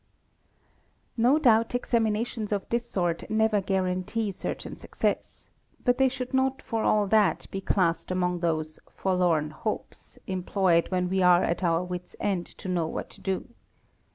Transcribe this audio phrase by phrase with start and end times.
[1.15, 5.51] No doubt examinations of this sort never guarantee certain success;
[5.85, 11.07] 'but they should not for all that be classed among those 'forlorn hopes"' employed when
[11.07, 13.49] we are at our wit's end to know what to do.